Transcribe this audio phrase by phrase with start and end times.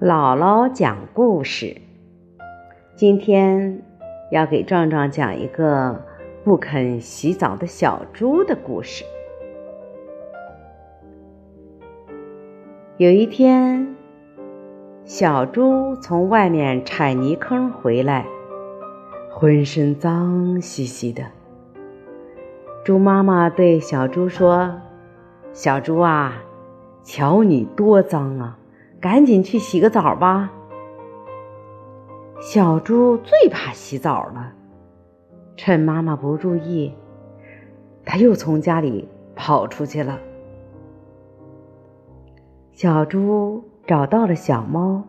[0.00, 1.76] 姥姥讲故事。
[2.94, 3.82] 今天
[4.30, 6.04] 要给壮壮讲一个
[6.44, 9.04] 不肯洗澡的小猪的故事。
[12.96, 13.96] 有一天，
[15.04, 18.24] 小猪从外面踩泥坑回来，
[19.32, 21.24] 浑身脏兮兮的。
[22.84, 24.80] 猪妈妈对小猪说
[25.52, 26.40] ：“小猪啊，
[27.02, 28.57] 瞧你多脏啊！”
[29.00, 30.50] 赶紧去洗个澡吧！
[32.40, 34.52] 小猪最怕洗澡了，
[35.56, 36.92] 趁妈妈不注意，
[38.04, 40.18] 它又从家里跑出去了。
[42.72, 45.02] 小猪找到了小猫，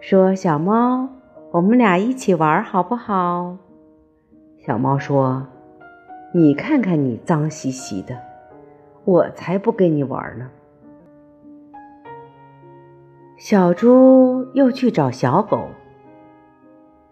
[0.00, 1.08] 说：“小猫，
[1.50, 3.56] 我们俩一起玩好不好？”
[4.58, 5.46] 小猫说
[6.32, 8.16] ：“你看看你脏兮兮的，
[9.04, 10.50] 我才不跟你玩呢。”
[13.38, 15.68] 小猪又去找小狗，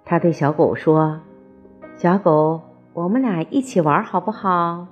[0.07, 1.21] 他对小狗说
[1.97, 2.63] ：“小狗，
[2.95, 4.87] 我们俩一起玩好不好？”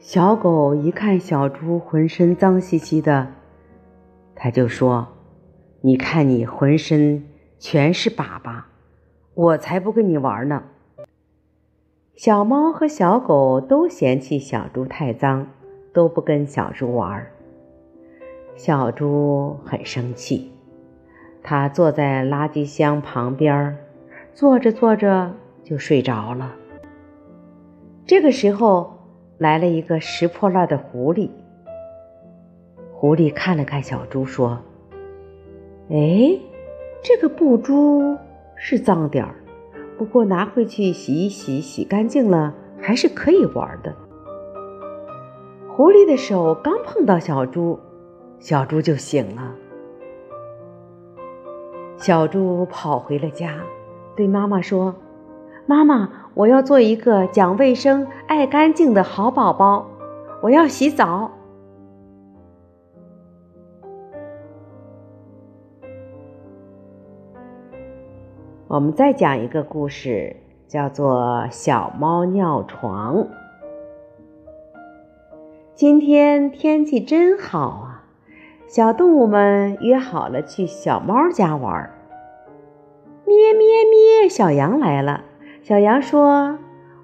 [0.00, 3.28] 小狗一看小猪浑身脏兮兮的，
[4.34, 5.06] 他就说
[5.82, 7.22] ：“你看你浑身
[7.58, 8.62] 全是粑粑，
[9.34, 10.62] 我才不跟你玩呢。”
[12.16, 15.48] 小猫和小狗都嫌弃小猪太脏，
[15.92, 17.26] 都不跟小猪玩。
[18.56, 20.52] 小猪很生气，
[21.42, 23.76] 它坐在垃圾箱旁边，
[24.34, 25.34] 坐着坐着
[25.64, 26.54] 就睡着了。
[28.06, 28.98] 这个时候，
[29.38, 31.30] 来了一个拾破烂的狐狸。
[32.92, 34.58] 狐狸看了看小猪，说
[35.88, 36.38] ：“哎，
[37.02, 38.18] 这个布珠
[38.56, 39.34] 是脏点儿，
[39.96, 43.96] 不过拿回去洗一洗，洗干净了还是可以玩的。”
[45.72, 47.80] 狐狸的手刚碰到小猪。
[48.40, 49.54] 小猪就醒了。
[51.98, 53.60] 小猪跑回了家，
[54.16, 54.94] 对妈妈说
[55.66, 59.86] ：“妈妈，我要做一个讲卫生、爱干净的好宝宝，
[60.40, 61.30] 我要洗澡。”
[68.66, 70.34] 我们再讲一个故事，
[70.66, 73.16] 叫做《小猫尿床》。
[75.74, 77.89] 今天天气真好啊！
[78.70, 81.90] 小动物们约好了去小猫家玩。
[83.26, 85.24] 咩咩咩，小羊来了。
[85.60, 86.56] 小羊说：“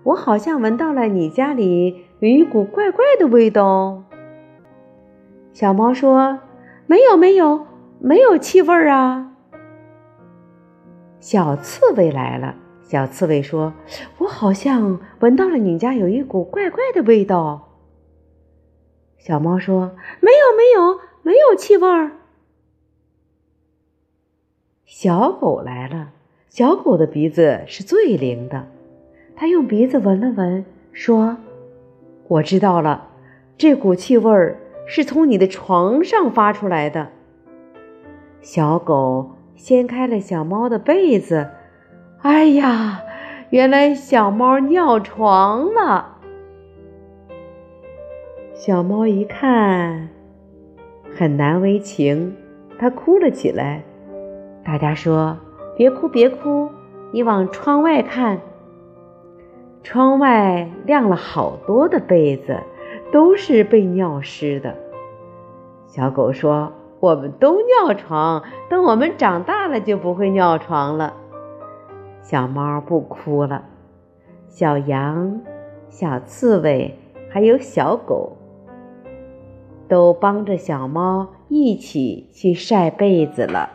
[0.04, 4.04] 我好像闻到了你家里有一股怪怪的味道。”
[5.52, 6.38] 小猫说
[6.86, 7.66] ：“没有，没有，
[7.98, 9.32] 没有气味啊。”
[11.18, 12.54] 小刺猬来了。
[12.84, 13.72] 小刺猬说
[14.18, 17.70] ：“我好像闻到了你家有一股怪怪的味道。”
[19.18, 22.12] 小猫说：“没有，没有。”没有气味儿。
[24.84, 26.10] 小狗来了，
[26.48, 28.68] 小狗的鼻子是最灵的，
[29.34, 31.38] 它用鼻子闻了闻，说
[32.30, 33.08] ：“我知道了，
[33.58, 37.08] 这股气味儿是从你的床上发出来的。”
[38.40, 41.50] 小狗掀开了小猫的被子，
[42.22, 43.02] 哎呀，
[43.50, 46.18] 原来小猫尿床了。
[48.54, 50.10] 小猫一看。
[51.18, 52.36] 很难为情，
[52.78, 53.82] 他哭了起来。
[54.62, 55.34] 大家说
[55.74, 56.68] ：“别哭，别哭，
[57.10, 58.38] 你往窗外看。”
[59.82, 62.58] 窗外晾了好多的被子，
[63.10, 64.74] 都是被尿湿的。
[65.86, 71.14] 小狗说：“我们都尿床，等我们长大了就不会尿床了。”
[72.20, 73.64] 小猫不哭了，
[74.48, 75.40] 小羊、
[75.88, 76.94] 小刺猬
[77.30, 78.36] 还有小狗。
[79.88, 83.70] 都帮着小猫一起去晒被子了。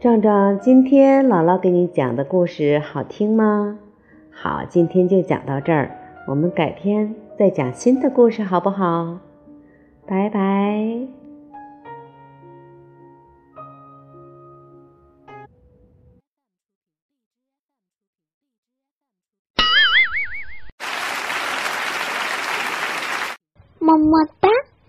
[0.00, 3.78] 壮壮，今天姥姥给你讲的故事好听吗？
[4.30, 5.96] 好，今天就讲到这儿，
[6.28, 9.18] 我们改天再讲新的故事，好不好？
[10.06, 11.23] 拜拜。